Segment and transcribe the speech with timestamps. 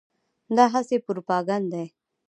[0.55, 1.85] دا هسې پروپاګند دی.